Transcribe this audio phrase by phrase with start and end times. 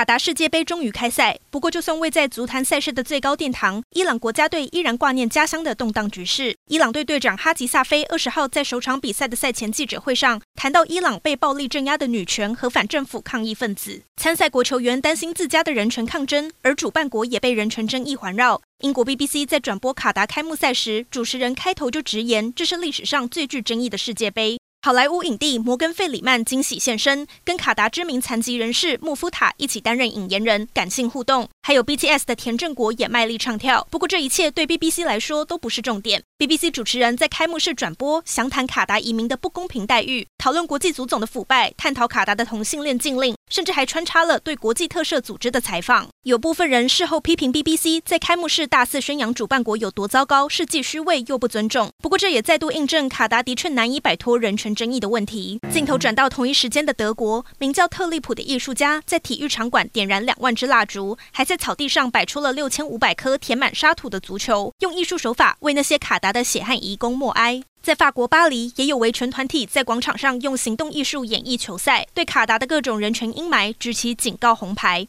[0.00, 6.56] 卡达世界杯终于开赛，不过就算位在足坛赛事的最高殿堂，伊朗国家队依然挂念家乡的动荡局势。
[6.68, 18.62] 伊朗队队长哈吉萨菲二十号在首场比赛的赛前记者会上谈到，伊朗被暴力镇压的女权和反政府抗议分子，参赛国球员担心自家的人权抗争，而主办国也被人权争议环绕。
[18.78, 24.59] 英国 BBC 在转播卡达开幕赛时，主持人开头就直言，这是历史上最具争议的世界杯。
[24.82, 31.46] 好莱坞影帝摩根·费里曼惊喜现身，跟卡达知名残疾人士穆夫塔一起担任引言人，感性互动。
[31.60, 33.86] 还有 BTS 的田正国也卖力唱跳。
[33.90, 36.22] 不过这一切对 BBC 来说都不是重点。
[36.38, 46.08] BBC 主持人在开幕式转播，详谈卡达移民的不公平待遇，讨论国际足总的腐败，探讨卡达的同性恋禁令，甚至还穿插了对国际特赦组织的采访。
[46.22, 51.90] 有部分人事后批评 BBC 在开幕式大肆宣扬主办国有多糟糕，是既虚伪又不尊重。
[51.98, 55.60] 不过这也再度印证卡达的确难以摆脱人权争议的问题。
[55.72, 67.62] 镜头转到同一时间的德国，名叫特利普的艺术家在体育场馆点燃两万支蜡烛，还在草地上摆出了六千五百颗填满沙土的足球，用艺术手法为那些卡达的血汗移工默哀。
[67.82, 75.08] 在法国巴黎，也有维权团体在广场上用行动艺术演绎球赛，对卡达的各种人权阴霾举起警告红牌。